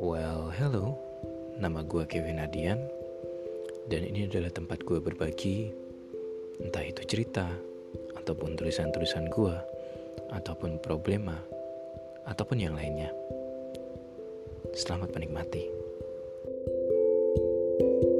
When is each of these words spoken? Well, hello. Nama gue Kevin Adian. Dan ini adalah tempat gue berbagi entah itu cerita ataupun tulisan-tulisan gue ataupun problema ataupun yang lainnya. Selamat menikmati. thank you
Well, 0.00 0.48
hello. 0.56 0.96
Nama 1.60 1.84
gue 1.84 2.08
Kevin 2.08 2.40
Adian. 2.40 2.80
Dan 3.84 4.00
ini 4.08 4.24
adalah 4.24 4.48
tempat 4.48 4.80
gue 4.88 4.96
berbagi 4.96 5.68
entah 6.56 6.80
itu 6.80 7.04
cerita 7.04 7.44
ataupun 8.16 8.56
tulisan-tulisan 8.56 9.28
gue 9.28 9.52
ataupun 10.32 10.80
problema 10.80 11.36
ataupun 12.24 12.64
yang 12.64 12.80
lainnya. 12.80 13.12
Selamat 14.72 15.12
menikmati. 15.12 15.68
thank 17.80 18.00
you 18.00 18.19